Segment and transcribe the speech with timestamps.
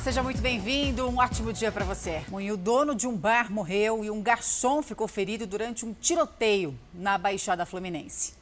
[0.00, 1.06] seja muito bem-vindo.
[1.06, 2.24] Um ótimo dia para você.
[2.50, 7.18] o dono de um bar morreu e um garçom ficou ferido durante um tiroteio na
[7.18, 8.32] Baixada Fluminense.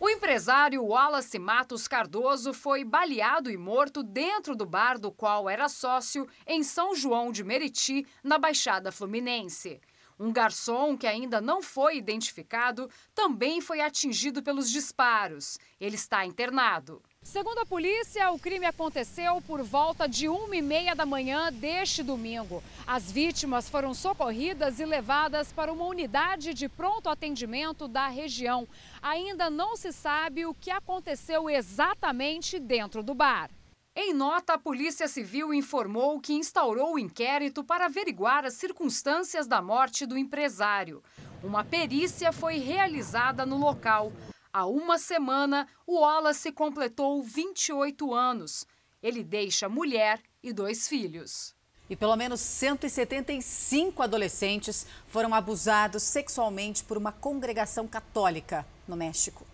[0.00, 5.68] O empresário Wallace Matos Cardoso foi baleado e morto dentro do bar do qual era
[5.68, 9.78] sócio em São João de Meriti, na Baixada Fluminense.
[10.18, 15.58] Um garçom que ainda não foi identificado também foi atingido pelos disparos.
[15.78, 17.02] Ele está internado.
[17.22, 22.02] Segundo a polícia, o crime aconteceu por volta de uma e meia da manhã deste
[22.02, 22.62] domingo.
[22.86, 28.66] As vítimas foram socorridas e levadas para uma unidade de pronto atendimento da região.
[29.00, 33.48] Ainda não se sabe o que aconteceu exatamente dentro do bar.
[33.94, 39.62] Em nota, a Polícia Civil informou que instaurou o inquérito para averiguar as circunstâncias da
[39.62, 41.02] morte do empresário.
[41.42, 44.12] Uma perícia foi realizada no local.
[44.54, 48.66] Há uma semana, o Wallace completou 28 anos.
[49.02, 51.54] Ele deixa mulher e dois filhos.
[51.88, 59.46] E pelo menos 175 adolescentes foram abusados sexualmente por uma congregação católica no México.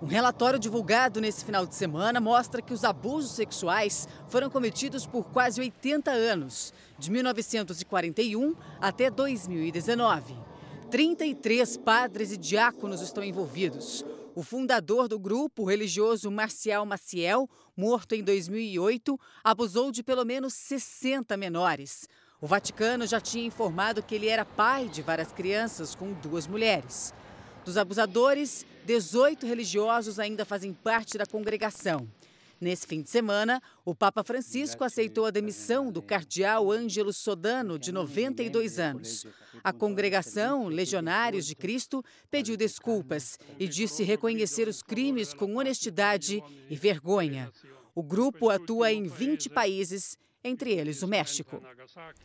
[0.00, 5.24] Um relatório divulgado nesse final de semana mostra que os abusos sexuais foram cometidos por
[5.24, 10.45] quase 80 anos, de 1941 até 2019.
[10.90, 14.04] 33 padres e diáconos estão envolvidos.
[14.36, 21.36] O fundador do grupo, religioso Marcial Maciel, morto em 2008, abusou de pelo menos 60
[21.36, 22.08] menores.
[22.40, 27.12] O Vaticano já tinha informado que ele era pai de várias crianças com duas mulheres.
[27.64, 32.06] Dos abusadores, 18 religiosos ainda fazem parte da congregação.
[32.58, 37.92] Nesse fim de semana, o Papa Francisco aceitou a demissão do cardeal Ângelo Sodano, de
[37.92, 39.26] 92 anos.
[39.62, 46.76] A congregação Legionários de Cristo pediu desculpas e disse reconhecer os crimes com honestidade e
[46.76, 47.52] vergonha.
[47.94, 51.60] O grupo atua em 20 países entre eles o México.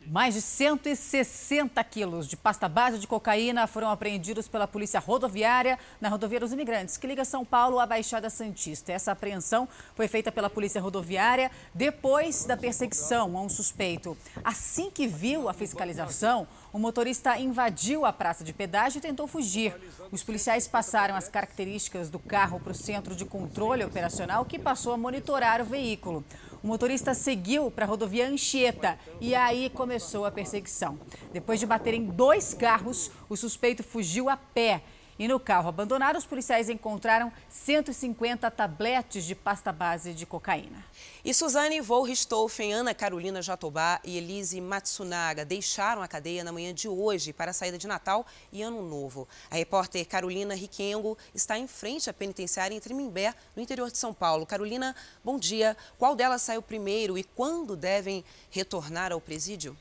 [0.06, 6.08] Mais de 160 quilos de pasta base de cocaína foram apreendidos pela Polícia Rodoviária na
[6.08, 8.92] Rodovia dos Imigrantes, que liga São Paulo à Baixada Santista.
[8.92, 14.16] Essa apreensão foi feita pela Polícia Rodoviária depois da perseguição a um suspeito.
[14.44, 19.74] Assim que viu a fiscalização, o motorista invadiu a praça de pedágio e tentou fugir.
[20.10, 24.92] Os policiais passaram as características do carro para o centro de controle operacional, que passou
[24.92, 26.24] a monitorar o veículo.
[26.62, 30.96] O motorista seguiu para a rodovia Anchieta e aí começou a perseguição.
[31.32, 34.82] Depois de bater em dois carros, o suspeito fugiu a pé
[35.22, 40.84] e no carro abandonado, os policiais encontraram 150 tabletes de pasta base de cocaína.
[41.24, 46.88] E Suzane Volristoffen, Ana Carolina Jatobá e Elise Matsunaga deixaram a cadeia na manhã de
[46.88, 49.28] hoje para a saída de Natal e Ano Novo.
[49.48, 54.12] A repórter Carolina Riquengo está em frente à penitenciária em Trimimbé, no interior de São
[54.12, 54.44] Paulo.
[54.44, 55.76] Carolina, bom dia.
[56.00, 59.76] Qual delas saiu primeiro e quando devem retornar ao presídio?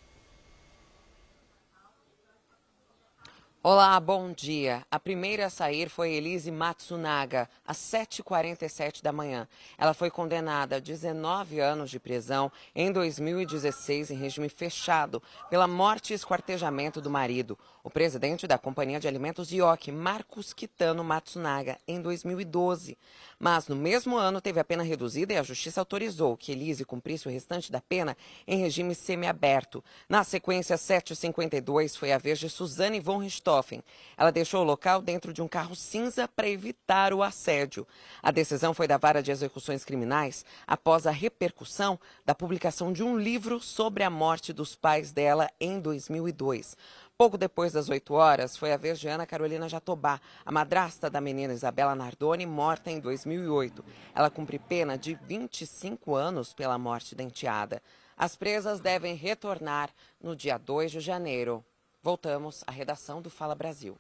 [3.64, 4.84] Olá, bom dia.
[4.90, 9.48] A primeira a sair foi Elise Matsunaga, às 7h47 da manhã.
[9.78, 16.12] Ela foi condenada a 19 anos de prisão em 2016 em regime fechado pela morte
[16.12, 22.02] e esquartejamento do marido, o presidente da Companhia de Alimentos IOC, Marcos Kitano Matsunaga, em
[22.02, 22.98] 2012.
[23.40, 27.28] Mas no mesmo ano teve a pena reduzida e a justiça autorizou que Elise cumprisse
[27.28, 28.16] o restante da pena
[28.48, 29.84] em regime semiaberto.
[30.08, 33.84] Na sequência 752 foi a vez de Suzane von Richthofen.
[34.16, 37.88] Ela deixou o local dentro de um carro cinza para evitar o assédio.
[38.22, 43.18] A decisão foi da Vara de Execuções Criminais após a repercussão da publicação de um
[43.18, 46.78] livro sobre a morte dos pais dela em 2002.
[47.22, 51.22] Pouco depois das 8 horas, foi a vez de Ana Carolina Jatobá, a madrasta da
[51.22, 53.86] menina Isabela Nardoni, morta em 2008.
[54.16, 57.80] Ela cumpre pena de 25 anos pela morte da enteada.
[58.18, 61.64] As presas devem retornar no dia 2 de janeiro.
[62.02, 63.96] Voltamos à redação do Fala Brasil.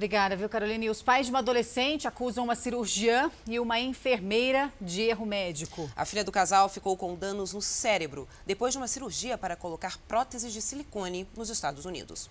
[0.00, 0.86] Obrigada, viu, Carolina?
[0.86, 5.90] E os pais de uma adolescente acusam uma cirurgiã e uma enfermeira de erro médico.
[5.94, 9.98] A filha do casal ficou com danos no cérebro depois de uma cirurgia para colocar
[10.08, 12.30] próteses de silicone nos Estados Unidos.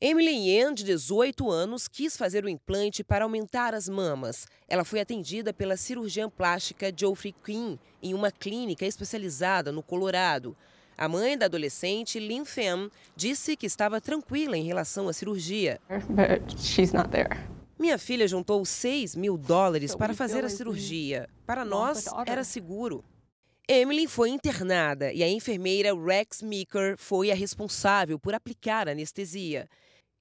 [0.00, 4.48] Emily Yen, de 18 anos, quis fazer o implante para aumentar as mamas.
[4.66, 10.56] Ela foi atendida pela cirurgiã plástica Geoffrey Quinn em uma clínica especializada no Colorado.
[10.96, 15.80] A mãe da adolescente, Lin Fem, disse que estava tranquila em relação à cirurgia.
[17.78, 21.28] Minha filha juntou 6 mil dólares para fazer a cirurgia.
[21.44, 23.04] Para nós, era seguro.
[23.66, 29.68] Emily foi internada e a enfermeira Rex Meeker foi a responsável por aplicar anestesia.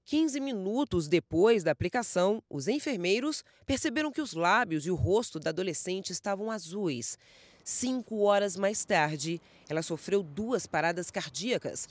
[0.06, 5.50] 15 minutos depois da aplicação, os enfermeiros perceberam que os lábios e o rosto da
[5.50, 7.18] adolescente estavam azuis.
[7.64, 11.88] Cinco horas mais tarde, ela sofreu duas paradas cardíacas.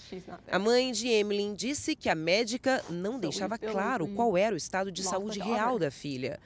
[0.51, 4.93] A mãe de Emily disse que a médica não deixava claro qual era o estado
[4.93, 6.39] de saúde real da filha.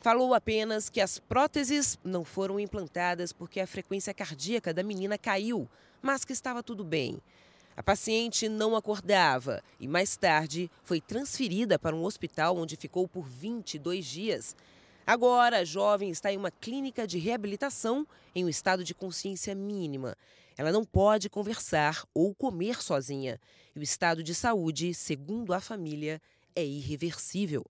[0.00, 5.68] Falou apenas que as próteses não foram implantadas porque a frequência cardíaca da menina caiu,
[6.02, 7.20] mas que estava tudo bem.
[7.76, 13.28] A paciente não acordava e, mais tarde, foi transferida para um hospital onde ficou por
[13.28, 14.56] 22 dias.
[15.06, 18.04] Agora, a jovem está em uma clínica de reabilitação
[18.34, 20.16] em um estado de consciência mínima.
[20.58, 23.40] Ela não pode conversar ou comer sozinha.
[23.74, 26.20] E o estado de saúde, segundo a família,
[26.56, 27.64] é irreversível.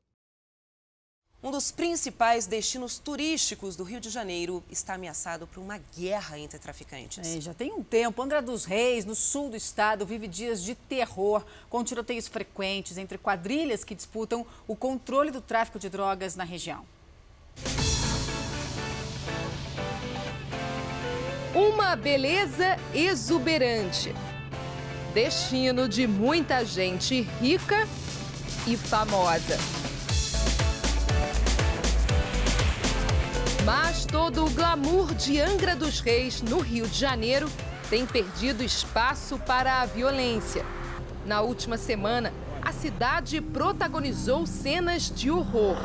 [1.42, 6.58] Um dos principais destinos turísticos do Rio de Janeiro está ameaçado por uma guerra entre
[6.58, 7.36] traficantes.
[7.36, 8.22] É, já tem um tempo.
[8.22, 13.18] Angra dos Reis, no sul do estado, vive dias de terror, com tiroteios frequentes entre
[13.18, 16.95] quadrilhas que disputam o controle do tráfico de drogas na região.
[21.56, 24.14] Uma beleza exuberante.
[25.14, 27.88] Destino de muita gente rica
[28.66, 29.56] e famosa.
[33.64, 37.50] Mas todo o glamour de Angra dos Reis, no Rio de Janeiro,
[37.88, 40.62] tem perdido espaço para a violência.
[41.24, 45.78] Na última semana, a cidade protagonizou cenas de horror.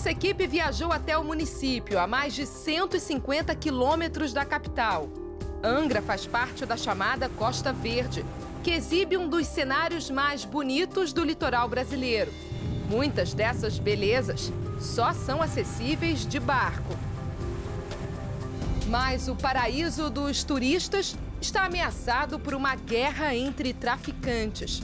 [0.00, 5.10] Nossa equipe viajou até o município, a mais de 150 quilômetros da capital.
[5.62, 8.24] Angra faz parte da chamada Costa Verde,
[8.62, 12.32] que exibe um dos cenários mais bonitos do litoral brasileiro.
[12.88, 14.50] Muitas dessas belezas
[14.80, 16.96] só são acessíveis de barco.
[18.86, 24.82] Mas o paraíso dos turistas está ameaçado por uma guerra entre traficantes.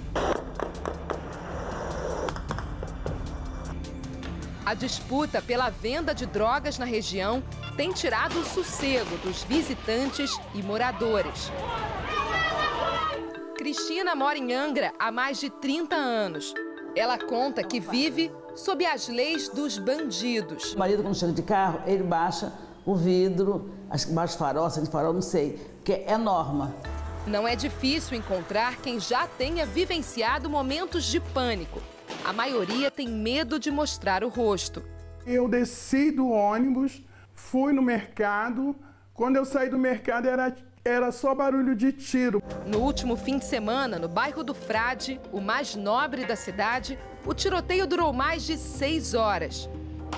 [4.66, 7.40] A disputa pela venda de drogas na região
[7.76, 11.52] tem tirado o sossego dos visitantes e moradores.
[13.56, 16.52] Cristina mora em Angra há mais de 30 anos.
[16.96, 20.72] Ela conta que vive sob as leis dos bandidos.
[20.72, 22.52] O marido, quando chega de carro, ele baixa
[22.84, 26.74] o vidro, acho que baixa o farol, de farol, não sei, porque é norma.
[27.24, 31.80] Não é difícil encontrar quem já tenha vivenciado momentos de pânico.
[32.24, 34.82] A maioria tem medo de mostrar o rosto.
[35.26, 37.02] Eu desci do ônibus,
[37.32, 38.76] fui no mercado.
[39.14, 40.54] Quando eu saí do mercado, era
[40.84, 42.40] era só barulho de tiro.
[42.64, 46.96] No último fim de semana, no bairro do Frade, o mais nobre da cidade,
[47.26, 49.68] o tiroteio durou mais de seis horas.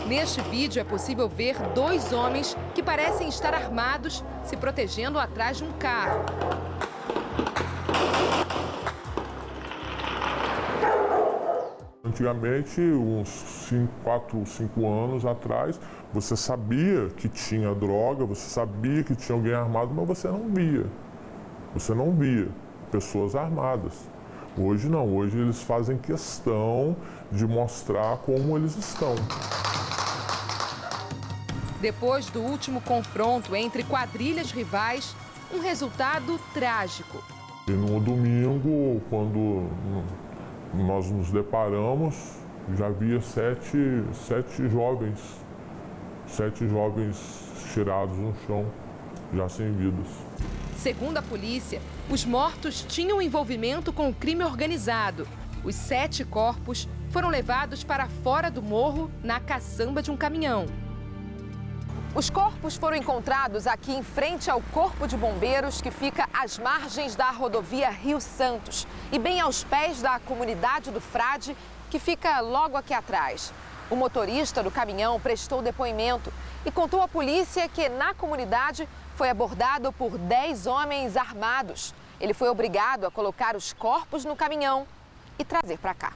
[0.07, 5.65] Neste vídeo é possível ver dois homens que parecem estar armados se protegendo atrás de
[5.65, 6.27] um carro.
[12.09, 13.71] Antigamente, uns
[14.03, 15.79] 4, 5 anos atrás,
[16.11, 20.87] você sabia que tinha droga, você sabia que tinha alguém armado, mas você não via.
[21.75, 22.49] Você não via
[22.91, 24.09] pessoas armadas.
[24.57, 26.97] Hoje não, hoje eles fazem questão
[27.31, 29.15] de mostrar como eles estão.
[31.83, 35.15] Depois do último confronto entre quadrilhas rivais,
[35.55, 37.23] um resultado trágico.
[37.69, 39.69] E no domingo, quando
[40.75, 42.37] nós nos deparamos,
[42.77, 45.19] já havia sete, sete jovens,
[46.27, 47.17] sete jovens
[47.73, 48.67] tirados no chão,
[49.35, 50.07] já sem vidas.
[50.77, 55.27] Segundo a polícia, os mortos tinham envolvimento com o crime organizado.
[55.65, 60.67] Os sete corpos foram levados para fora do morro na caçamba de um caminhão.
[62.15, 67.15] Os corpos foram encontrados aqui em frente ao Corpo de Bombeiros, que fica às margens
[67.15, 71.55] da rodovia Rio Santos e bem aos pés da comunidade do Frade,
[71.91, 73.53] que fica logo aqui atrás.
[73.91, 76.33] O motorista do caminhão prestou depoimento
[76.65, 81.95] e contou à polícia que na comunidade foi abordado por 10 homens armados.
[82.19, 84.87] Ele foi obrigado a colocar os corpos no caminhão
[85.39, 86.13] e trazer para cá.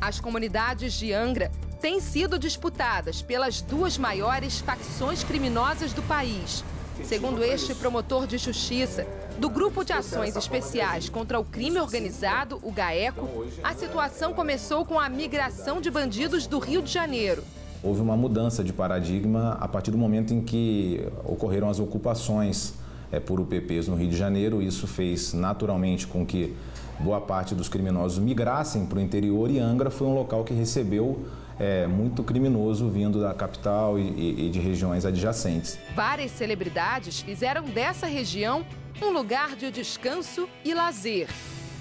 [0.00, 6.64] As comunidades de Angra têm sido disputadas pelas duas maiores facções criminosas do país.
[7.04, 9.06] Segundo este promotor de justiça,
[9.38, 14.98] do Grupo de Ações Especiais contra o Crime Organizado, o GAECO, a situação começou com
[14.98, 17.44] a migração de bandidos do Rio de Janeiro.
[17.80, 22.74] Houve uma mudança de paradigma a partir do momento em que ocorreram as ocupações
[23.12, 24.60] é, por UPPs no Rio de Janeiro.
[24.60, 26.56] Isso fez naturalmente com que
[26.98, 31.24] boa parte dos criminosos migrassem para o interior e Angra foi um local que recebeu
[31.58, 35.78] é, muito criminoso vindo da capital e, e de regiões adjacentes.
[35.94, 38.64] Várias celebridades fizeram dessa região
[39.02, 41.28] um lugar de descanso e lazer.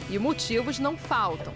[0.09, 1.53] E motivos não faltam.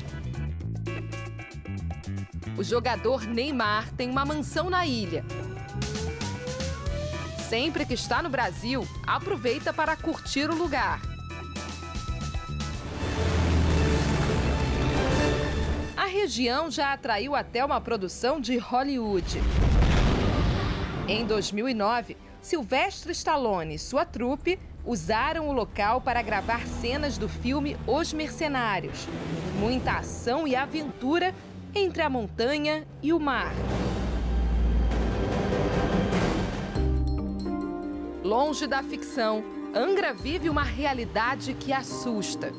[2.57, 5.23] O jogador Neymar tem uma mansão na ilha.
[7.49, 11.10] Sempre que está no Brasil, aproveita para curtir o lugar.
[16.21, 19.41] Região já atraiu até uma produção de Hollywood.
[21.07, 27.75] Em 2009, Sylvester Stallone e sua trupe usaram o local para gravar cenas do filme
[27.87, 29.07] Os Mercenários.
[29.59, 31.33] Muita ação e aventura
[31.73, 33.51] entre a montanha e o mar.
[38.23, 42.53] Longe da ficção, Angra vive uma realidade que assusta.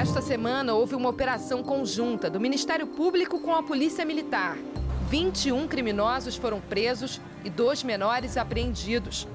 [0.00, 4.56] Esta semana houve uma operação conjunta do Ministério Público com a Polícia Militar.
[5.10, 9.28] 21 criminosos foram presos e dois menores apreendidos.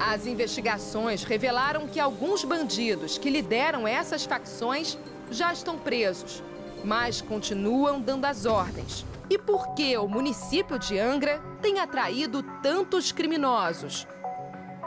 [0.00, 4.98] As investigações revelaram que alguns bandidos que lideram essas facções
[5.30, 6.42] já estão presos,
[6.84, 9.06] mas continuam dando as ordens.
[9.30, 14.08] E por que o município de Angra tem atraído tantos criminosos?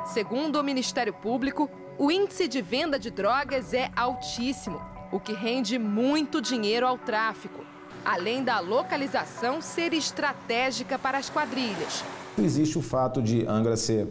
[0.04, 5.78] Segundo o Ministério Público, o índice de venda de drogas é altíssimo, o que rende
[5.78, 7.64] muito dinheiro ao tráfico,
[8.04, 12.04] além da localização ser estratégica para as quadrilhas.
[12.38, 14.08] Existe o fato de Angra ser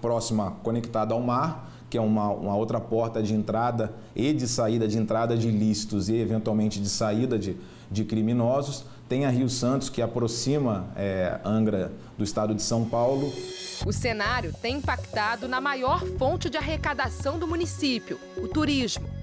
[0.00, 4.86] próxima, conectada ao mar, que é uma, uma outra porta de entrada e de saída,
[4.86, 7.56] de entrada de ilícitos e eventualmente de saída de,
[7.90, 8.84] de criminosos.
[9.08, 13.32] Tem a Rio Santos, que aproxima é, Angra do estado de São Paulo.
[13.86, 19.17] O cenário tem impactado na maior fonte de arrecadação do município, o turismo.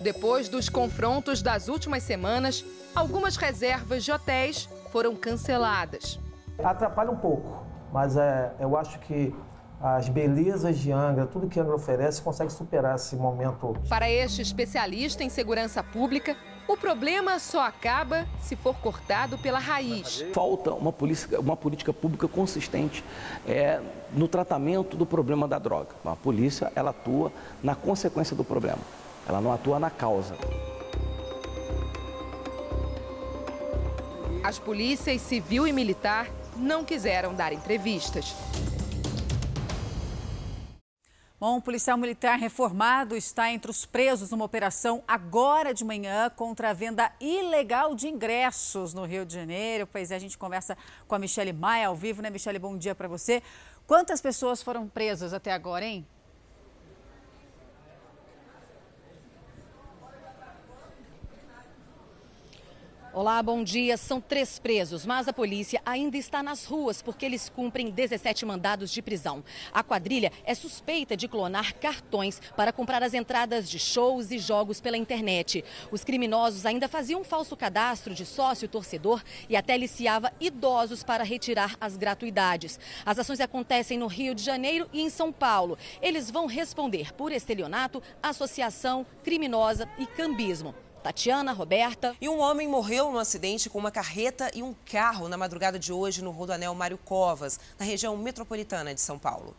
[0.00, 2.64] Depois dos confrontos das últimas semanas,
[2.94, 6.18] algumas reservas de hotéis foram canceladas.
[6.64, 9.34] Atrapalha um pouco, mas é, eu acho que
[9.78, 13.74] as belezas de Angra, tudo que Angra oferece, consegue superar esse momento.
[13.88, 16.36] Para este especialista em segurança pública,
[16.68, 20.24] o problema só acaba se for cortado pela raiz.
[20.32, 23.04] Falta uma, polícia, uma política pública consistente
[23.46, 23.80] é,
[24.12, 25.88] no tratamento do problema da droga.
[26.04, 28.78] A polícia ela atua na consequência do problema,
[29.30, 30.36] ela não atua na causa.
[34.42, 38.34] As polícias civil e militar não quiseram dar entrevistas.
[41.38, 46.68] Bom, um policial militar reformado está entre os presos numa operação agora de manhã contra
[46.68, 49.86] a venda ilegal de ingressos no Rio de Janeiro.
[49.86, 50.76] Pois é, a gente conversa
[51.08, 52.58] com a Michele Maia ao vivo, né, Michele?
[52.58, 53.42] Bom dia para você.
[53.86, 56.06] Quantas pessoas foram presas até agora, hein?
[63.12, 63.96] Olá, bom dia.
[63.96, 68.92] São três presos, mas a polícia ainda está nas ruas porque eles cumprem 17 mandados
[68.92, 69.42] de prisão.
[69.72, 74.80] A quadrilha é suspeita de clonar cartões para comprar as entradas de shows e jogos
[74.80, 75.64] pela internet.
[75.90, 81.24] Os criminosos ainda faziam um falso cadastro de sócio torcedor e até aliciava idosos para
[81.24, 82.78] retirar as gratuidades.
[83.04, 85.76] As ações acontecem no Rio de Janeiro e em São Paulo.
[86.00, 90.76] Eles vão responder por estelionato, associação criminosa e cambismo.
[91.00, 92.14] Tatiana, Roberta.
[92.20, 95.92] E um homem morreu no acidente com uma carreta e um carro na madrugada de
[95.92, 99.56] hoje no Rodoanel Mário Covas, na região metropolitana de São Paulo.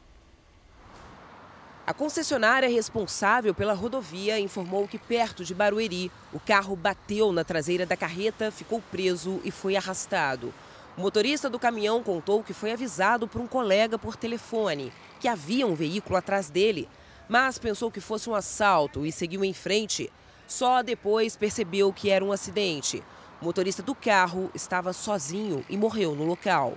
[1.86, 7.86] A concessionária responsável pela rodovia informou que perto de Barueri, o carro bateu na traseira
[7.86, 10.54] da carreta, ficou preso e foi arrastado.
[10.96, 15.66] O motorista do caminhão contou que foi avisado por um colega por telefone que havia
[15.66, 16.88] um veículo atrás dele,
[17.28, 20.12] mas pensou que fosse um assalto e seguiu em frente.
[20.52, 23.02] Só depois percebeu que era um acidente.
[23.42, 26.74] O motorista do carro estava sozinho e morreu no local.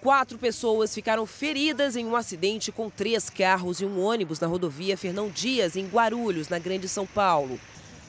[0.00, 4.96] Quatro pessoas ficaram feridas em um acidente com três carros e um ônibus na rodovia
[4.96, 7.58] Fernão Dias, em Guarulhos, na Grande São Paulo.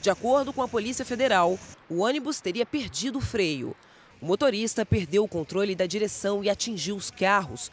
[0.00, 1.58] De acordo com a Polícia Federal,
[1.90, 3.74] o ônibus teria perdido o freio.
[4.22, 7.68] O motorista perdeu o controle da direção e atingiu os carros.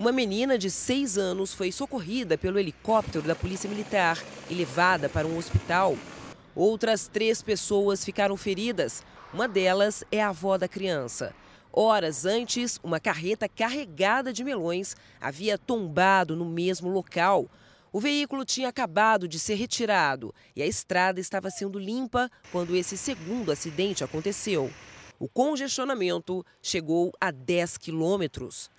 [0.00, 4.16] Uma menina de seis anos foi socorrida pelo helicóptero da Polícia Militar
[4.48, 5.94] e levada para um hospital.
[6.56, 9.04] Outras três pessoas ficaram feridas.
[9.30, 11.34] Uma delas é a avó da criança.
[11.70, 17.46] Horas antes, uma carreta carregada de melões havia tombado no mesmo local.
[17.92, 22.96] O veículo tinha acabado de ser retirado e a estrada estava sendo limpa quando esse
[22.96, 24.70] segundo acidente aconteceu.
[25.18, 28.70] O congestionamento chegou a 10 quilômetros.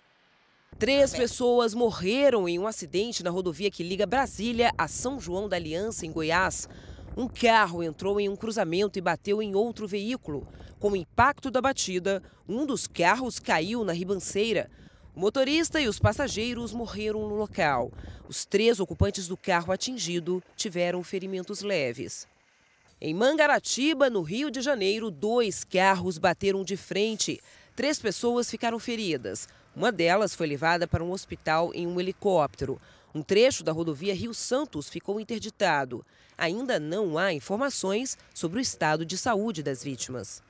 [0.77, 5.55] Três pessoas morreram em um acidente na rodovia que liga Brasília a São João da
[5.55, 6.67] Aliança, em Goiás.
[7.15, 10.47] Um carro entrou em um cruzamento e bateu em outro veículo.
[10.79, 14.71] Com o impacto da batida, um dos carros caiu na ribanceira.
[15.15, 17.91] O motorista e os passageiros morreram no local.
[18.27, 22.27] Os três ocupantes do carro atingido tiveram ferimentos leves.
[22.99, 27.41] Em Mangaratiba, no Rio de Janeiro, dois carros bateram de frente.
[27.75, 29.47] Três pessoas ficaram feridas.
[29.75, 32.79] Uma delas foi levada para um hospital em um helicóptero.
[33.15, 36.05] Um trecho da rodovia Rio Santos ficou interditado.
[36.37, 40.41] Ainda não há informações sobre o estado de saúde das vítimas.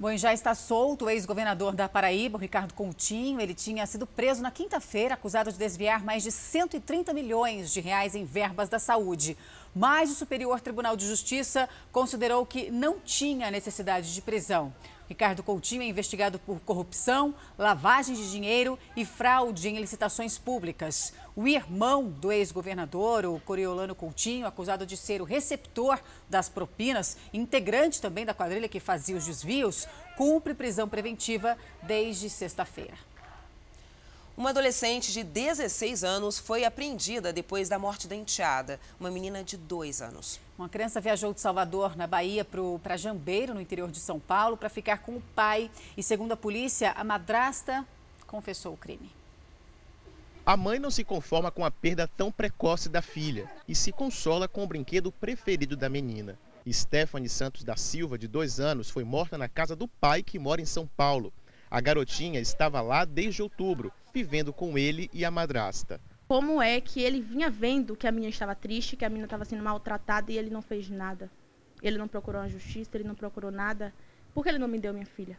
[0.00, 3.40] Bom, já está solto o ex-governador da Paraíba, Ricardo Coutinho.
[3.40, 8.14] Ele tinha sido preso na quinta-feira, acusado de desviar mais de 130 milhões de reais
[8.14, 9.36] em verbas da saúde.
[9.74, 14.72] Mas o Superior Tribunal de Justiça considerou que não tinha necessidade de prisão.
[15.08, 21.14] Ricardo Coutinho é investigado por corrupção, lavagem de dinheiro e fraude em licitações públicas.
[21.34, 25.98] O irmão do ex-governador, o Coriolano Coutinho, acusado de ser o receptor
[26.28, 32.98] das propinas, integrante também da quadrilha que fazia os desvios, cumpre prisão preventiva desde sexta-feira.
[34.36, 39.56] Uma adolescente de 16 anos foi apreendida depois da morte da enteada, uma menina de
[39.56, 40.38] 2 anos.
[40.58, 42.44] Uma criança viajou de Salvador, na Bahia,
[42.82, 45.70] para Jambeiro, no interior de São Paulo, para ficar com o pai.
[45.96, 47.86] E, segundo a polícia, a madrasta
[48.26, 49.08] confessou o crime.
[50.44, 54.48] A mãe não se conforma com a perda tão precoce da filha e se consola
[54.48, 56.36] com o brinquedo preferido da menina.
[56.68, 60.60] Stephanie Santos da Silva, de dois anos, foi morta na casa do pai que mora
[60.60, 61.32] em São Paulo.
[61.70, 66.00] A garotinha estava lá desde outubro, vivendo com ele e a madrasta.
[66.28, 69.46] Como é que ele vinha vendo que a menina estava triste, que a menina estava
[69.46, 71.30] sendo maltratada e ele não fez nada?
[71.82, 73.94] Ele não procurou a justiça, ele não procurou nada.
[74.34, 75.38] Por que ele não me deu minha filha?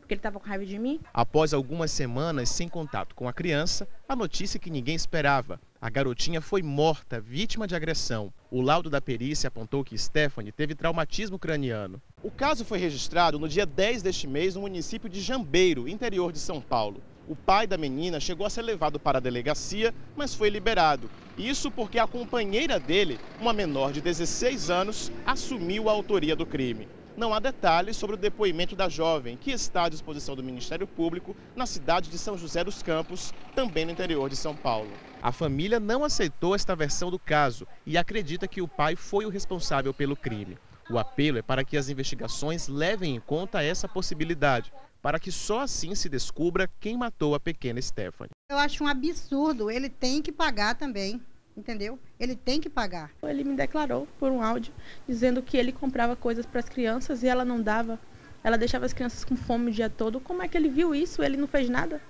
[0.00, 0.98] Porque ele estava com raiva de mim?
[1.14, 5.60] Após algumas semanas sem contato com a criança, a notícia que ninguém esperava.
[5.80, 8.32] A garotinha foi morta, vítima de agressão.
[8.50, 12.02] O laudo da perícia apontou que Stephanie teve traumatismo craniano.
[12.24, 16.40] O caso foi registrado no dia 10 deste mês no município de Jambeiro, interior de
[16.40, 17.00] São Paulo.
[17.28, 21.10] O pai da menina chegou a ser levado para a delegacia, mas foi liberado.
[21.36, 26.88] Isso porque a companheira dele, uma menor de 16 anos, assumiu a autoria do crime.
[27.18, 31.36] Não há detalhes sobre o depoimento da jovem, que está à disposição do Ministério Público
[31.54, 34.90] na cidade de São José dos Campos, também no interior de São Paulo.
[35.20, 39.30] A família não aceitou esta versão do caso e acredita que o pai foi o
[39.30, 40.56] responsável pelo crime.
[40.90, 45.60] O apelo é para que as investigações levem em conta essa possibilidade, para que só
[45.60, 48.30] assim se descubra quem matou a pequena Stephanie.
[48.50, 51.20] Eu acho um absurdo, ele tem que pagar também,
[51.56, 51.98] entendeu?
[52.18, 53.10] Ele tem que pagar.
[53.22, 54.72] Ele me declarou por um áudio
[55.06, 57.98] dizendo que ele comprava coisas para as crianças e ela não dava.
[58.42, 60.20] Ela deixava as crianças com fome o dia todo.
[60.20, 61.22] Como é que ele viu isso?
[61.22, 62.00] Ele não fez nada.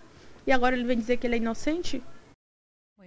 [0.47, 2.03] E agora ele vem dizer que ele é inocente?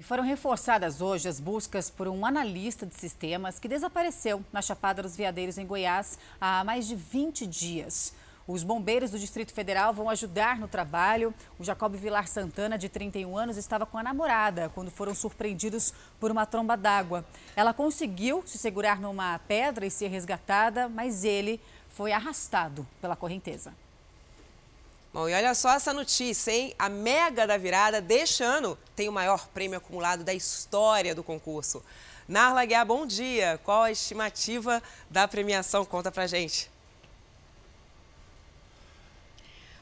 [0.02, 5.16] Foram reforçadas hoje as buscas por um analista de sistemas que desapareceu na Chapada dos
[5.16, 8.14] Veadeiros, em Goiás, há mais de 20 dias.
[8.48, 11.34] Os bombeiros do Distrito Federal vão ajudar no trabalho.
[11.60, 16.32] O Jacob Vilar Santana, de 31 anos, estava com a namorada quando foram surpreendidos por
[16.32, 17.24] uma tromba d'água.
[17.56, 23.74] Ela conseguiu se segurar numa pedra e ser resgatada, mas ele foi arrastado pela correnteza.
[25.14, 26.74] Bom, e olha só essa notícia, hein?
[26.80, 31.84] A Mega da Virada deste ano tem o maior prêmio acumulado da história do concurso.
[32.28, 33.60] Narla Guiar, bom dia.
[33.66, 35.84] Qual a estimativa da premiação?
[35.84, 36.72] Conta pra gente.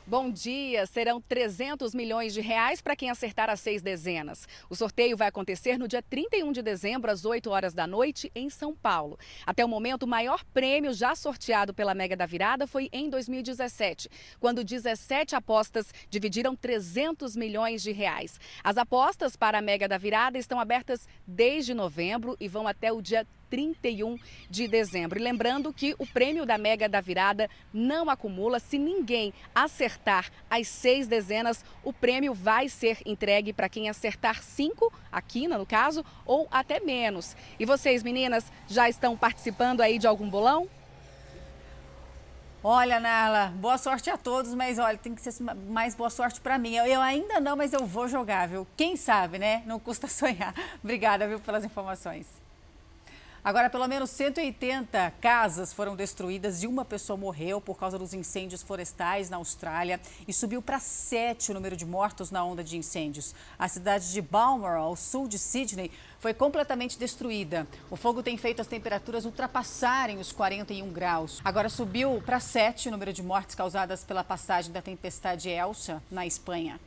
[0.10, 0.88] Bom dia!
[0.88, 4.48] Serão 300 milhões de reais para quem acertar as seis dezenas.
[4.67, 8.50] O sorteio vai acontecer no dia 31 de dezembro, às 8 horas da noite, em
[8.50, 9.19] São Paulo.
[9.45, 14.10] Até o momento, o maior prêmio já sorteado pela Mega da Virada foi em 2017,
[14.39, 18.39] quando 17 apostas dividiram 300 milhões de reais.
[18.63, 23.00] As apostas para a Mega da Virada estão abertas desde novembro e vão até o
[23.00, 24.18] dia 31
[24.50, 25.20] de dezembro.
[25.20, 28.60] E lembrando que o prêmio da Mega da Virada não acumula.
[28.60, 34.92] Se ninguém acertar as seis dezenas, o prêmio vai ser entregue para quem acertar cinco,
[35.12, 37.36] a quina no caso, ou até menos.
[37.60, 40.70] E vocês, meninas, já estão participando aí de algum bolão?
[42.62, 46.58] Olha, Nala, boa sorte a todos, mas olha, tem que ser mais boa sorte para
[46.58, 46.76] mim.
[46.76, 48.68] Eu, eu, ainda não, mas eu vou jogar, viu?
[48.76, 49.64] Quem sabe, né?
[49.66, 50.54] Não custa sonhar.
[50.84, 52.28] Obrigada, viu, pelas informações.
[53.43, 58.62] Agora, pelo menos 180 casas foram destruídas e uma pessoa morreu por causa dos incêndios
[58.62, 63.34] florestais na Austrália e subiu para sete o número de mortos na onda de incêndios.
[63.58, 67.65] A cidade de Balmoral, ao sul de Sydney, foi completamente destruída.
[67.89, 71.39] O fogo tem feito as temperaturas ultrapassarem os 41 graus.
[71.43, 76.25] Agora subiu para sete o número de mortes causadas pela passagem da tempestade Elsa na
[76.25, 76.78] Espanha.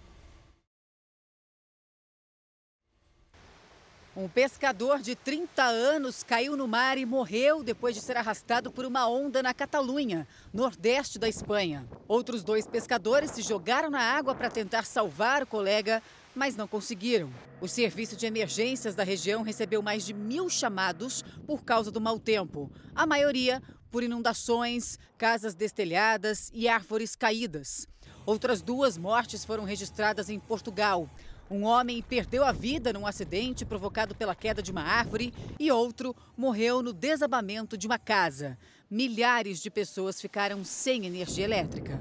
[4.14, 8.84] Um pescador de 30 anos caiu no mar e morreu depois de ser arrastado por
[8.84, 11.88] uma onda na Catalunha, nordeste da Espanha.
[12.06, 16.02] Outros dois pescadores se jogaram na água para tentar salvar o colega,
[16.34, 17.32] mas não conseguiram.
[17.58, 22.18] O serviço de emergências da região recebeu mais de mil chamados por causa do mau
[22.18, 22.70] tempo.
[22.94, 27.86] A maioria por inundações, casas destelhadas e árvores caídas.
[28.24, 31.08] Outras duas mortes foram registradas em Portugal.
[31.52, 36.16] Um homem perdeu a vida num acidente provocado pela queda de uma árvore e outro
[36.34, 38.56] morreu no desabamento de uma casa.
[38.90, 42.00] Milhares de pessoas ficaram sem energia elétrica.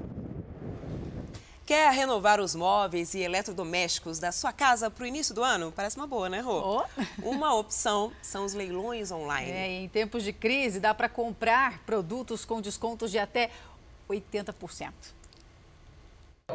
[1.66, 5.70] Quer renovar os móveis e eletrodomésticos da sua casa para o início do ano?
[5.70, 6.82] Parece uma boa, né, Rô?
[6.82, 7.28] Oh.
[7.28, 9.50] Uma opção são os leilões online.
[9.50, 13.50] É, em tempos de crise, dá para comprar produtos com descontos de até
[14.08, 14.92] 80%.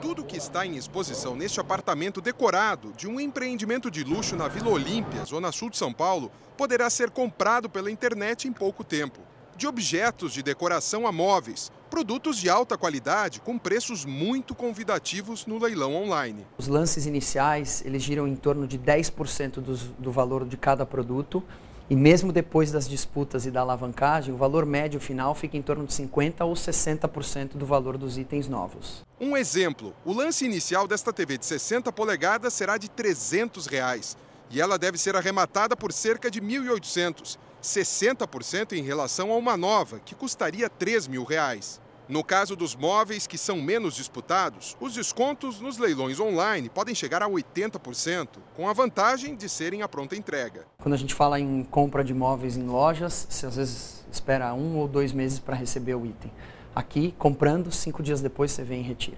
[0.01, 4.69] Tudo que está em exposição neste apartamento decorado de um empreendimento de luxo na Vila
[4.69, 9.19] Olímpia, zona sul de São Paulo, poderá ser comprado pela internet em pouco tempo.
[9.55, 15.57] De objetos de decoração a móveis, produtos de alta qualidade com preços muito convidativos no
[15.57, 16.45] leilão online.
[16.60, 21.43] Os lances iniciais, eles giram em torno de 10% do, do valor de cada produto
[21.89, 25.86] e mesmo depois das disputas e da alavancagem, o valor médio final fica em torno
[25.86, 29.06] de 50% ou 60% do valor dos itens novos.
[29.19, 34.17] Um exemplo, o lance inicial desta TV de 60 polegadas será de 300 reais,
[34.50, 39.56] e ela deve ser arrematada por cerca de R$ 1.800, 60% em relação a uma
[39.56, 41.80] nova, que custaria 3 mil reais.
[42.10, 47.22] No caso dos móveis que são menos disputados, os descontos nos leilões online podem chegar
[47.22, 50.65] a 80%, com a vantagem de serem a pronta entrega.
[50.78, 54.78] Quando a gente fala em compra de móveis em lojas, você às vezes espera um
[54.78, 56.32] ou dois meses para receber o item.
[56.74, 59.17] Aqui, comprando, cinco dias depois você vem e retira.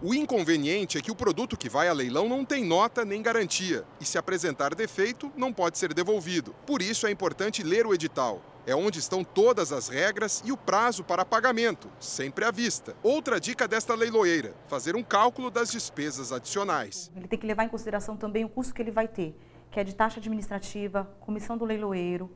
[0.00, 3.84] O inconveniente é que o produto que vai a leilão não tem nota nem garantia,
[4.00, 6.54] e se apresentar defeito, não pode ser devolvido.
[6.64, 10.56] Por isso é importante ler o edital é onde estão todas as regras e o
[10.56, 12.94] prazo para pagamento, sempre à vista.
[13.02, 17.10] Outra dica desta leiloeira: fazer um cálculo das despesas adicionais.
[17.16, 19.36] Ele tem que levar em consideração também o custo que ele vai ter,
[19.72, 22.30] que é de taxa administrativa, comissão do leiloeiro.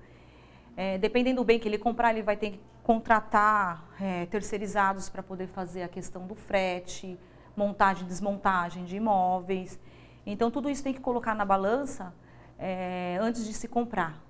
[0.77, 5.23] É, dependendo do bem que ele comprar, ele vai ter que contratar é, terceirizados para
[5.23, 7.17] poder fazer a questão do frete,
[7.57, 9.79] montagem e desmontagem de imóveis.
[10.27, 12.13] Então, tudo isso tem que colocar na balança
[12.59, 14.24] é, antes de se comprar.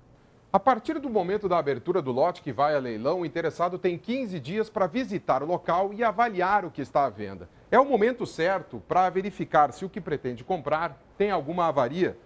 [0.55, 3.97] A partir do momento da abertura do lote que vai a leilão, o interessado tem
[3.97, 7.49] 15 dias para visitar o local e avaliar o que está à venda.
[7.69, 12.17] É o momento certo para verificar se o que pretende comprar tem alguma avaria.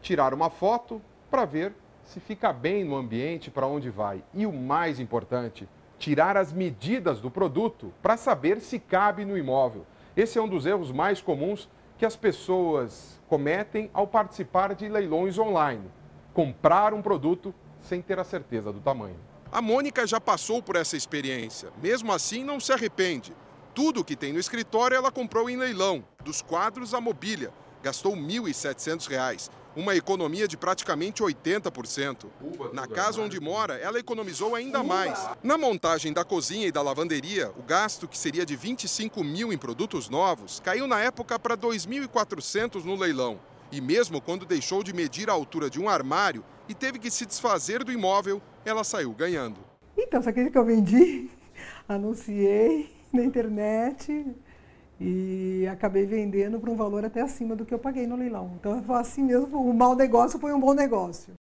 [0.00, 1.74] Tirar uma foto para ver
[2.04, 4.22] se fica bem no ambiente para onde vai.
[4.32, 9.84] E o mais importante, tirar as medidas do produto para saber se cabe no imóvel.
[10.16, 15.36] Esse é um dos erros mais comuns que as pessoas cometem ao participar de leilões
[15.40, 15.90] online
[16.32, 19.16] comprar um produto sem ter a certeza do tamanho.
[19.50, 21.70] A Mônica já passou por essa experiência.
[21.82, 23.34] Mesmo assim, não se arrepende.
[23.74, 27.52] Tudo que tem no escritório ela comprou em leilão, dos quadros à mobília.
[27.82, 32.26] Gastou R$ 1.700, uma economia de praticamente 80%.
[32.72, 35.18] Na casa onde mora, ela economizou ainda mais.
[35.42, 39.58] Na montagem da cozinha e da lavanderia, o gasto, que seria de 25 mil em
[39.58, 43.40] produtos novos, caiu na época para 2.400 no leilão.
[43.72, 47.24] E mesmo quando deixou de medir a altura de um armário e teve que se
[47.24, 49.60] desfazer do imóvel, ela saiu ganhando.
[49.96, 51.30] Então, você acredita que eu vendi?
[51.88, 54.26] Anunciei na internet
[55.00, 58.52] e acabei vendendo por um valor até acima do que eu paguei no leilão.
[58.60, 61.32] Então, foi assim mesmo, o mau negócio foi um bom negócio.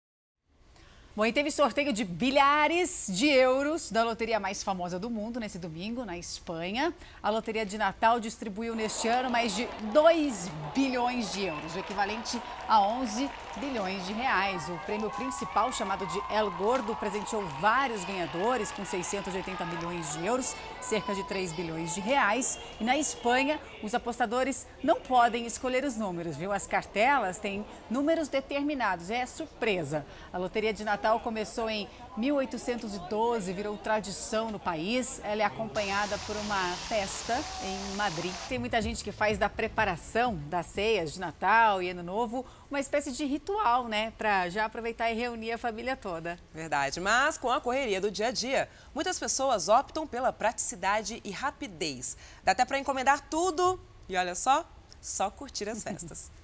[1.14, 5.60] Bom, e teve sorteio de bilhares de euros da loteria mais famosa do mundo nesse
[5.60, 6.94] domingo, na Espanha.
[7.22, 12.42] A loteria de Natal distribuiu neste ano mais de 2 bilhões de euros, o equivalente
[12.66, 14.70] a 11 bilhões de reais.
[14.70, 20.56] O prêmio principal, chamado de El Gordo, presenteou vários ganhadores com 680 milhões de euros,
[20.82, 22.60] cerca de 3 bilhões de reais.
[22.80, 26.52] E na Espanha, os apostadores não podem escolher os números, viu?
[26.52, 30.06] As cartelas têm números determinados, é surpresa.
[30.32, 35.22] A loteria de Natal começou em 1812, virou tradição no país.
[35.24, 38.34] Ela é acompanhada por uma festa em Madrid.
[38.50, 42.80] Tem muita gente que faz da preparação das ceias de Natal e Ano Novo uma
[42.80, 44.14] espécie de ritual, né?
[44.18, 46.40] Para já aproveitar e reunir a família toda.
[46.54, 51.32] Verdade, mas com a correria do dia a dia, muitas pessoas optam pela praticidade e
[51.32, 52.18] rapidez.
[52.44, 54.66] Dá até para encomendar tudo e olha só,
[55.02, 56.32] só curtir as festas.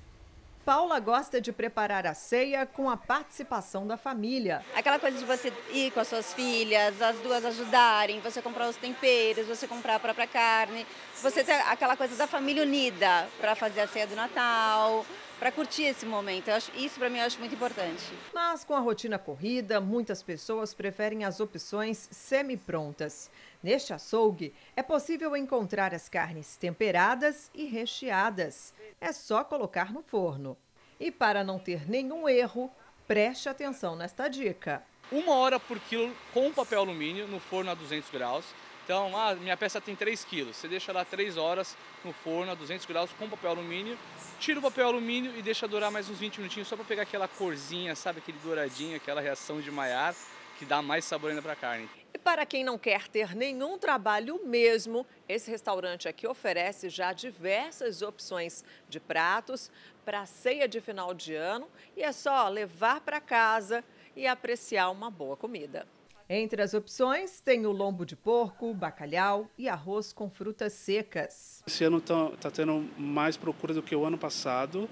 [0.66, 4.66] Paula gosta de preparar a ceia com a participação da família.
[4.76, 8.76] Aquela coisa de você ir com as suas filhas, as duas ajudarem, você comprar os
[8.76, 10.86] temperos, você comprar a própria carne,
[11.22, 15.06] você ter aquela coisa da família unida para fazer a ceia do Natal.
[15.39, 16.47] Para curtir esse momento.
[16.47, 18.04] Eu acho, isso para mim eu acho muito importante.
[18.34, 23.30] Mas com a rotina corrida, muitas pessoas preferem as opções semi-prontas.
[23.62, 28.73] Neste açougue, é possível encontrar as carnes temperadas e recheadas.
[29.00, 30.58] É só colocar no forno.
[31.00, 32.71] E para não ter nenhum erro,
[33.08, 34.84] preste atenção nesta dica.
[35.12, 38.45] Uma hora por quilo com papel alumínio no forno a 200 graus.
[38.88, 40.56] Então, ah, minha peça tem 3 quilos.
[40.56, 44.00] Você deixa lá 3 horas no forno a 200 graus com papel alumínio.
[44.39, 47.28] Tira o papel alumínio e deixa dourar mais uns 20 minutinhos só para pegar aquela
[47.28, 48.19] corzinha, sabe?
[48.19, 50.15] Aquele douradinho, aquela reação de maiar
[50.58, 51.89] que dá mais sabor ainda para a carne.
[52.13, 58.02] E para quem não quer ter nenhum trabalho mesmo, esse restaurante aqui oferece já diversas
[58.02, 59.69] opções de pratos
[60.06, 63.84] para ceia de final de ano e é só levar para casa
[64.15, 65.86] e apreciar uma boa comida.
[66.30, 71.63] Entre as opções tem o lombo de porco, bacalhau e arroz com frutas secas.
[71.66, 74.90] Esse ano está tá tendo mais procura do que o ano passado.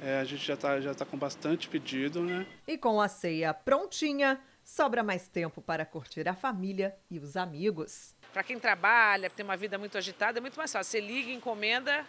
[0.00, 2.46] É, a gente já está já tá com bastante pedido, né?
[2.66, 8.14] E com a ceia prontinha, sobra mais tempo para curtir a família e os amigos.
[8.32, 10.90] Para quem trabalha, tem uma vida muito agitada, é muito mais fácil.
[10.90, 12.06] Você liga, encomenda,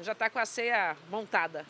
[0.00, 1.64] já está com a ceia montada.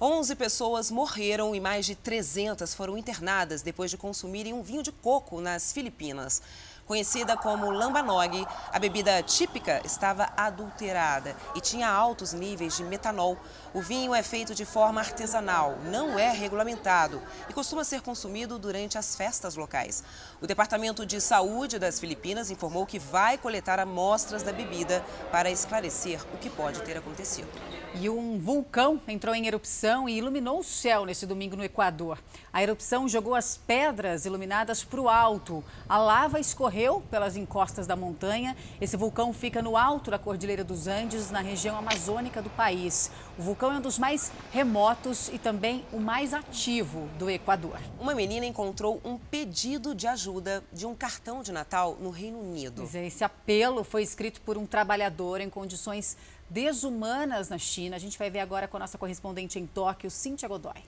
[0.00, 4.92] 11 pessoas morreram e mais de 300 foram internadas depois de consumirem um vinho de
[4.92, 6.40] coco nas Filipinas.
[6.88, 13.36] Conhecida como lambanog, a bebida típica estava adulterada e tinha altos níveis de metanol.
[13.74, 18.96] O vinho é feito de forma artesanal, não é regulamentado e costuma ser consumido durante
[18.96, 20.02] as festas locais.
[20.40, 26.22] O Departamento de Saúde das Filipinas informou que vai coletar amostras da bebida para esclarecer
[26.32, 27.48] o que pode ter acontecido.
[27.94, 32.18] E um vulcão entrou em erupção e iluminou o céu nesse domingo no Equador.
[32.50, 35.62] A erupção jogou as pedras iluminadas para o alto.
[35.88, 36.77] A lava escorreu
[37.10, 38.56] pelas encostas da montanha.
[38.80, 43.10] Esse vulcão fica no alto da Cordilheira dos Andes, na região amazônica do país.
[43.36, 47.80] O vulcão é um dos mais remotos e também o mais ativo do Equador.
[47.98, 52.88] Uma menina encontrou um pedido de ajuda de um cartão de Natal no Reino Unido.
[52.94, 56.16] É, esse apelo foi escrito por um trabalhador em condições
[56.48, 57.96] desumanas na China.
[57.96, 60.80] A gente vai ver agora com a nossa correspondente em Tóquio, Cíntia Godoy.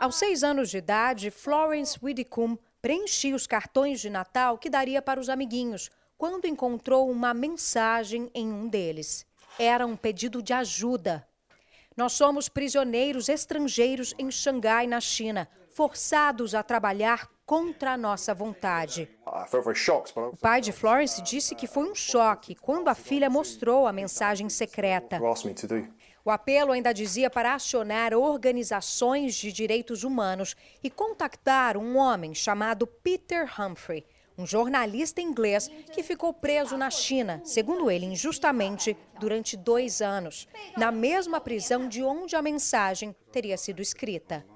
[0.00, 5.20] Aos seis anos de idade, Florence Widdicombe preenchia os cartões de Natal que daria para
[5.20, 9.24] os amiguinhos, quando encontrou uma mensagem em um deles.
[9.56, 11.26] Era um pedido de ajuda.
[11.96, 19.08] Nós somos prisioneiros estrangeiros em Xangai, na China, forçados a trabalhar contra a nossa vontade.
[20.32, 24.48] O pai de Florence disse que foi um choque quando a filha mostrou a mensagem
[24.48, 25.18] secreta.
[26.24, 32.86] O apelo ainda dizia para acionar organizações de direitos humanos e contactar um homem chamado
[32.86, 34.04] Peter Humphrey,
[34.38, 40.92] um jornalista inglês que ficou preso na China, segundo ele, injustamente, durante dois anos, na
[40.92, 44.46] mesma prisão de onde a mensagem teria sido escrita.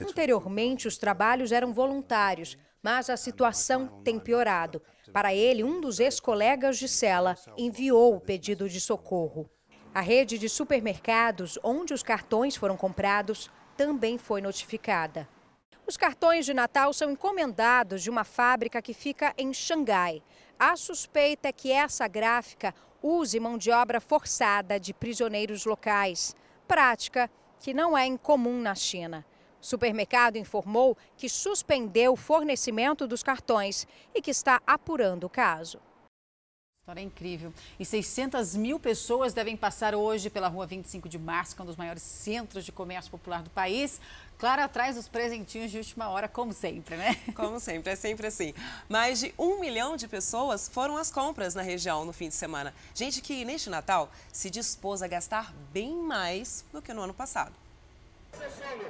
[0.00, 4.80] Anteriormente, os trabalhos eram voluntários, mas a situação tem piorado.
[5.12, 9.48] Para ele, um dos ex-colegas de cela enviou o pedido de socorro.
[9.94, 15.28] A rede de supermercados onde os cartões foram comprados também foi notificada.
[15.86, 20.22] Os cartões de Natal são encomendados de uma fábrica que fica em Xangai.
[20.58, 26.34] A suspeita é que essa gráfica use mão de obra forçada de prisioneiros locais,
[26.66, 29.24] prática que não é incomum na China.
[29.64, 35.80] O supermercado informou que suspendeu o fornecimento dos cartões e que está apurando o caso.
[36.82, 37.50] História incrível.
[37.80, 41.66] E 600 mil pessoas devem passar hoje pela rua 25 de março, que é um
[41.66, 44.02] dos maiores centros de comércio popular do país.
[44.36, 47.14] Claro, atrás dos presentinhos de última hora, como sempre, né?
[47.34, 48.52] Como sempre, é sempre assim.
[48.86, 52.74] Mais de um milhão de pessoas foram às compras na região no fim de semana.
[52.94, 57.63] Gente que, neste Natal, se dispôs a gastar bem mais do que no ano passado.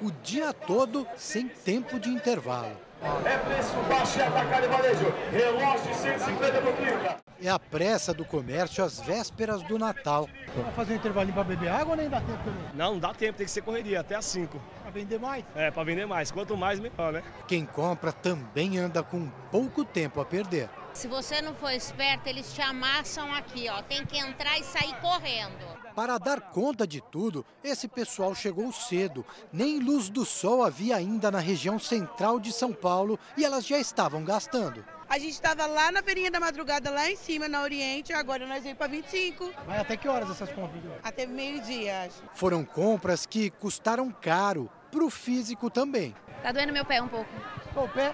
[0.02, 2.76] O dia todo sem tempo de intervalo.
[3.24, 5.14] É preço baixo e atacado e varejo.
[5.30, 7.16] Relógio de 150 por 30.
[7.42, 10.28] É a pressa do comércio às vésperas do Natal.
[10.56, 12.62] Vai fazer um intervalinho para beber água ou nem dá tempo também?
[12.74, 14.58] Não, não dá tempo, tem que ser correria, até às 5.
[14.82, 15.44] Para vender mais?
[15.54, 16.30] É, para vender mais.
[16.30, 17.22] Quanto mais, melhor, né?
[17.46, 20.70] Quem compra também anda com pouco tempo a perder.
[20.94, 23.82] Se você não for esperto, eles te amassam aqui, ó.
[23.82, 25.73] Tem que entrar e sair correndo.
[25.94, 29.24] Para dar conta de tudo, esse pessoal chegou cedo.
[29.52, 33.78] Nem luz do sol havia ainda na região central de São Paulo e elas já
[33.78, 34.84] estavam gastando.
[35.08, 38.62] A gente estava lá na feirinha da madrugada, lá em cima, na Oriente, agora nós
[38.62, 39.52] vamos para 25.
[39.66, 40.82] Vai até que horas essas compras?
[41.02, 42.22] Até meio-dia, acho.
[42.34, 46.14] Foram compras que custaram caro, para o físico também.
[46.42, 47.30] Tá doendo meu pé um pouco.
[47.76, 48.12] O pé?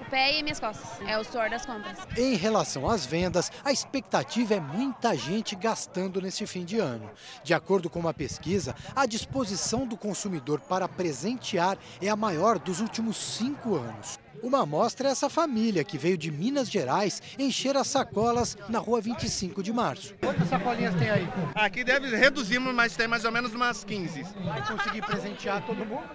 [0.00, 1.00] O pé e minhas costas.
[1.06, 1.98] É o suor das compras.
[2.16, 7.10] Em relação às vendas, a expectativa é muita gente gastando nesse fim de ano.
[7.42, 12.80] De acordo com uma pesquisa, a disposição do consumidor para presentear é a maior dos
[12.80, 14.19] últimos cinco anos.
[14.42, 19.00] Uma amostra é essa família que veio de Minas Gerais encher as sacolas na rua
[19.00, 20.14] 25 de março.
[20.20, 21.28] Quantas sacolinhas tem aí?
[21.54, 24.22] Aqui deve reduzimos, mas tem mais ou menos umas 15.
[24.44, 26.08] Vai conseguir presentear todo mundo?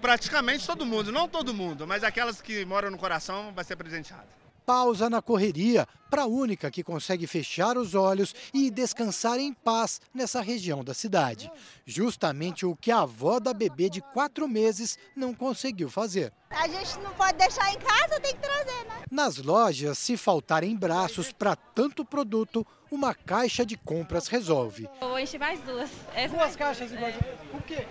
[0.00, 4.45] Praticamente todo mundo, não todo mundo, mas aquelas que moram no coração vai ser presenteada.
[4.66, 10.00] Pausa na correria para a única que consegue fechar os olhos e descansar em paz
[10.12, 11.50] nessa região da cidade.
[11.84, 16.32] Justamente o que a avó da bebê de quatro meses não conseguiu fazer.
[16.50, 19.02] A gente não pode deixar em casa, tem que trazer, né?
[19.08, 24.88] Nas lojas, se faltarem braços para tanto produto, uma caixa de compras resolve.
[25.00, 25.90] Eu vou encher mais duas.
[26.12, 27.14] Essa Duas caixas iguais.
[27.52, 27.86] Por quê?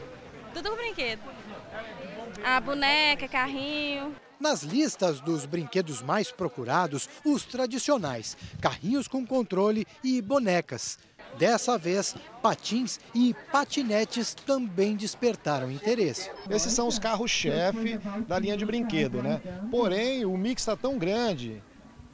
[0.54, 1.22] Tudo com brinquedo.
[2.44, 4.16] A boneca, carrinho.
[4.40, 11.00] Nas listas dos brinquedos mais procurados, os tradicionais: carrinhos com controle e bonecas.
[11.38, 16.30] Dessa vez, patins e patinetes também despertaram interesse.
[16.50, 19.42] Esses são os carros-chefe da linha de brinquedo, né?
[19.70, 21.62] Porém, o mix está tão grande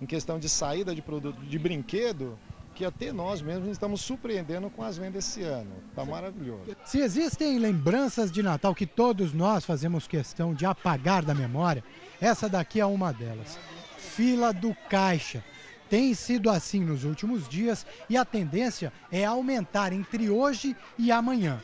[0.02, 2.38] em questão de saída de produto de brinquedo
[2.82, 5.72] que até nós mesmos estamos surpreendendo com as vendas esse ano.
[5.92, 6.76] Está maravilhoso.
[6.84, 11.84] Se existem lembranças de Natal que todos nós fazemos questão de apagar da memória,
[12.20, 13.60] essa daqui é uma delas.
[13.98, 15.44] Fila do caixa.
[15.92, 21.62] Tem sido assim nos últimos dias e a tendência é aumentar entre hoje e amanhã.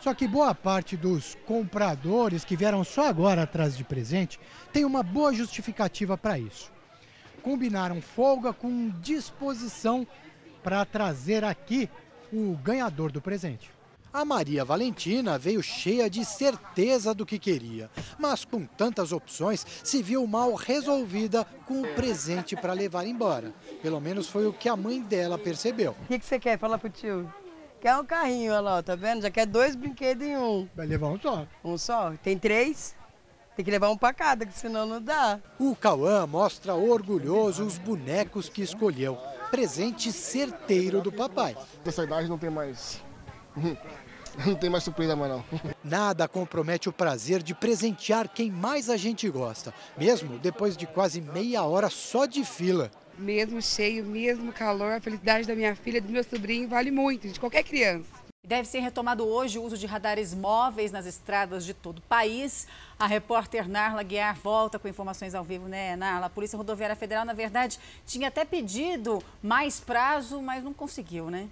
[0.00, 4.38] Só que boa parte dos compradores que vieram só agora atrás de presente
[4.72, 6.70] tem uma boa justificativa para isso.
[7.42, 10.06] Combinaram folga com disposição
[10.64, 11.90] para trazer aqui
[12.32, 13.70] o ganhador do presente.
[14.10, 20.02] A Maria Valentina veio cheia de certeza do que queria, mas com tantas opções se
[20.02, 23.52] viu mal resolvida com o presente para levar embora.
[23.82, 25.96] Pelo menos foi o que a mãe dela percebeu.
[26.04, 26.56] O que, que você quer?
[26.58, 27.30] Fala pro tio.
[27.80, 29.20] Quer um carrinho, olha lá, tá vendo?
[29.20, 30.68] Já quer dois brinquedos em um.
[30.74, 31.46] Vai levar um só.
[31.62, 32.12] Um só?
[32.22, 32.94] Tem três?
[33.56, 35.38] Tem que levar um para cada, que senão não dá.
[35.58, 39.18] O Cauã mostra orgulhoso os bonecos que escolheu.
[39.50, 41.56] Presente certeiro do papai.
[41.84, 43.02] Nessa idade não tem mais.
[44.44, 45.44] Não tem mais surpresa mais não.
[45.84, 51.20] Nada compromete o prazer de presentear quem mais a gente gosta, mesmo depois de quase
[51.20, 52.90] meia hora só de fila.
[53.16, 57.28] Mesmo cheio, mesmo calor, a felicidade da minha filha e do meu sobrinho vale muito,
[57.28, 58.23] de qualquer criança.
[58.44, 62.66] Deve ser retomado hoje o uso de radares móveis nas estradas de todo o país.
[62.98, 66.26] A repórter Narla Guiar volta com informações ao vivo, né, Narla?
[66.26, 71.48] A Polícia Rodoviária Federal, na verdade, tinha até pedido mais prazo, mas não conseguiu, né?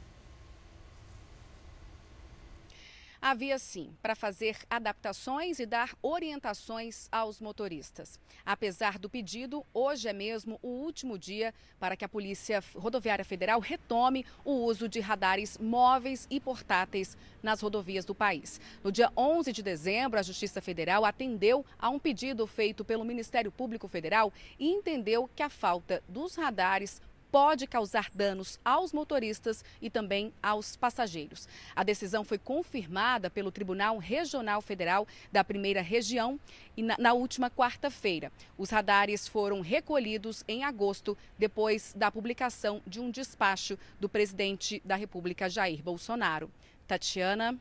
[3.24, 8.18] Havia sim para fazer adaptações e dar orientações aos motoristas.
[8.44, 13.61] Apesar do pedido, hoje é mesmo o último dia para que a Polícia Rodoviária Federal
[13.61, 18.61] retome o uso de radares móveis e portáteis nas rodovias do país.
[18.82, 23.52] No dia 11 de dezembro, a Justiça Federal atendeu a um pedido feito pelo Ministério
[23.52, 27.00] Público Federal e entendeu que a falta dos radares
[27.32, 31.48] pode causar danos aos motoristas e também aos passageiros.
[31.74, 36.38] A decisão foi confirmada pelo Tribunal Regional Federal da Primeira Região
[36.98, 38.30] na última quarta-feira.
[38.58, 44.94] Os radares foram recolhidos em agosto, depois da publicação de um despacho do presidente da
[44.94, 46.50] República, Jair Bolsonaro.
[46.86, 47.58] Tatiana.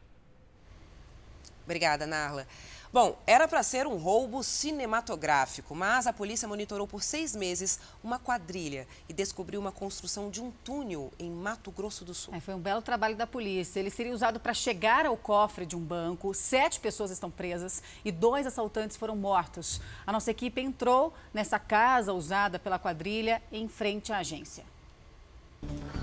[1.64, 2.46] Obrigada, Narla.
[2.94, 8.20] Bom, era para ser um roubo cinematográfico, mas a polícia monitorou por seis meses uma
[8.20, 12.36] quadrilha e descobriu uma construção de um túnel em Mato Grosso do Sul.
[12.36, 13.80] É, foi um belo trabalho da polícia.
[13.80, 16.34] Ele seria usado para chegar ao cofre de um banco.
[16.34, 19.80] Sete pessoas estão presas e dois assaltantes foram mortos.
[20.06, 24.66] A nossa equipe entrou nessa casa usada pela quadrilha em frente à agência.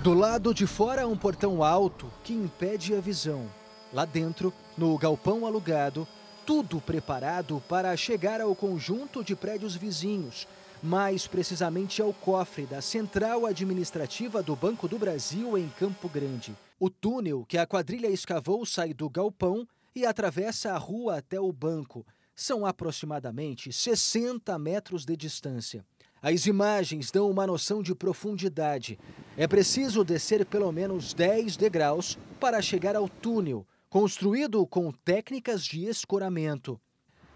[0.01, 3.47] Do lado de fora, um portão alto que impede a visão.
[3.93, 6.07] Lá dentro, no galpão alugado,
[6.49, 10.47] tudo preparado para chegar ao conjunto de prédios vizinhos,
[10.81, 16.55] mais precisamente ao cofre da Central Administrativa do Banco do Brasil em Campo Grande.
[16.79, 21.53] O túnel que a quadrilha escavou sai do galpão e atravessa a rua até o
[21.53, 22.03] banco.
[22.35, 25.85] São aproximadamente 60 metros de distância.
[26.19, 28.97] As imagens dão uma noção de profundidade.
[29.37, 35.85] É preciso descer pelo menos 10 degraus para chegar ao túnel, construído com técnicas de
[35.85, 36.79] escoramento.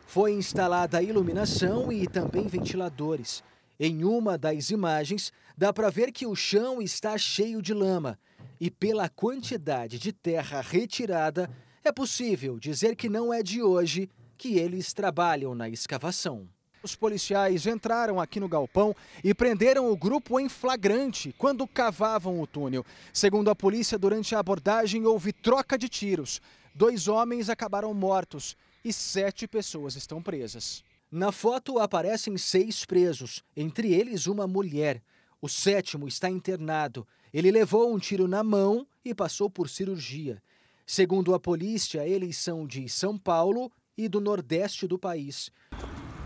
[0.06, 3.44] Foi instalada iluminação e também ventiladores.
[3.80, 8.20] Em uma das imagens, dá para ver que o chão está cheio de lama
[8.60, 11.50] e, pela quantidade de terra retirada,
[11.84, 16.48] é possível dizer que não é de hoje que eles trabalham na escavação.
[16.84, 22.46] Os policiais entraram aqui no galpão e prenderam o grupo em flagrante quando cavavam o
[22.46, 22.86] túnel.
[23.14, 26.42] Segundo a polícia, durante a abordagem houve troca de tiros.
[26.76, 30.84] Dois homens acabaram mortos e sete pessoas estão presas.
[31.10, 35.02] Na foto aparecem seis presos, entre eles uma mulher.
[35.42, 37.08] O sétimo está internado.
[37.34, 40.44] Ele levou um tiro na mão e passou por cirurgia.
[40.86, 45.50] Segundo a polícia, eles são de São Paulo e do nordeste do país.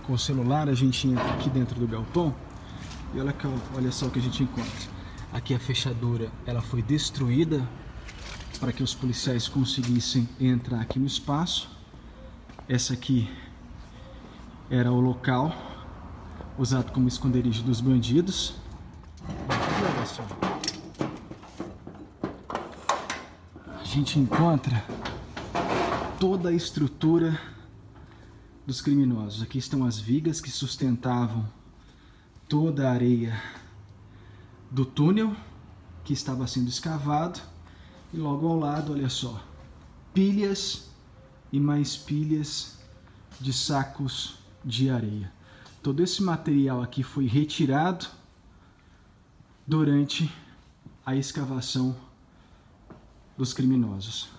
[0.08, 2.34] Com o celular a gente entra aqui dentro do galpão
[3.14, 3.36] e olha,
[3.76, 4.72] olha só o que a gente encontra.
[5.34, 7.68] Aqui a fechadura ela foi destruída
[8.58, 11.70] para que os policiais conseguissem entrar aqui no espaço.
[12.70, 13.30] Essa aqui
[14.70, 15.54] era o local
[16.58, 18.56] usado como esconderijo dos bandidos.
[23.78, 24.86] A gente encontra
[26.18, 27.57] toda a estrutura
[28.68, 29.42] dos criminosos.
[29.42, 31.48] Aqui estão as vigas que sustentavam
[32.50, 33.42] toda a areia
[34.70, 35.34] do túnel
[36.04, 37.40] que estava sendo escavado.
[38.14, 39.42] E logo ao lado, olha só,
[40.14, 40.90] pilhas
[41.50, 42.78] e mais pilhas
[43.40, 45.32] de sacos de areia.
[45.82, 48.06] Todo esse material aqui foi retirado
[49.66, 50.30] durante
[51.06, 51.96] a escavação
[53.38, 54.30] dos criminosos.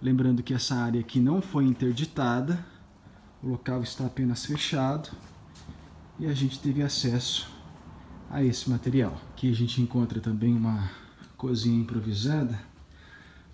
[0.00, 2.64] Lembrando que essa área aqui não foi interditada,
[3.42, 5.10] o local está apenas fechado
[6.18, 7.50] e a gente teve acesso
[8.28, 9.18] a esse material.
[9.30, 10.90] Aqui a gente encontra também uma
[11.36, 12.60] cozinha improvisada.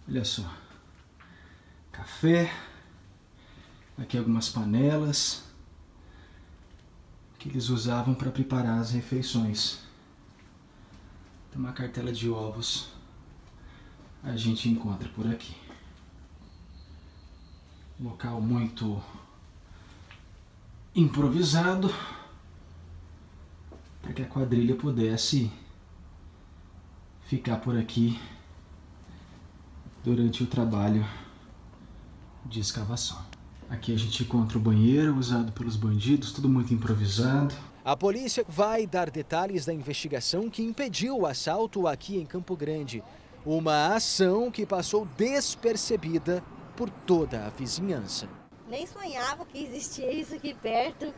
[0.08, 0.52] Olha só.
[1.92, 2.52] Café.
[3.96, 5.44] Aqui algumas panelas
[7.38, 9.78] que eles usavam para preparar as refeições.
[11.54, 12.90] Uma cartela de ovos.
[14.22, 15.56] A gente encontra por aqui.
[17.98, 19.02] Local muito
[20.96, 21.94] improvisado
[24.00, 25.52] para que a quadrilha pudesse
[27.26, 28.18] ficar por aqui
[30.02, 31.06] durante o trabalho
[32.46, 33.18] de escavação.
[33.68, 37.54] Aqui a gente encontra o banheiro usado pelos bandidos, tudo muito improvisado.
[37.84, 43.02] A polícia vai dar detalhes da investigação que impediu o assalto aqui em Campo Grande.
[43.44, 46.42] Uma ação que passou despercebida
[46.76, 48.28] por toda a vizinhança.
[48.68, 51.14] Nem sonhava que existia isso aqui perto.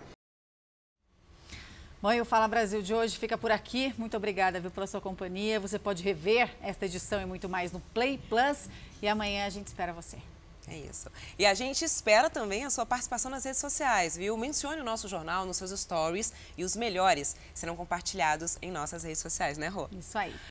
[2.00, 3.92] Bom, e o Fala Brasil de hoje fica por aqui.
[3.98, 5.58] Muito obrigada viu, pela sua companhia.
[5.58, 8.68] Você pode rever esta edição e muito mais no Play Plus.
[9.02, 10.18] E amanhã a gente espera você.
[10.68, 11.10] É isso.
[11.38, 14.36] E a gente espera também a sua participação nas redes sociais, viu?
[14.36, 19.20] Mencione o nosso jornal nos seus stories e os melhores serão compartilhados em nossas redes
[19.20, 19.88] sociais, né, Rô?
[19.90, 20.34] Isso aí.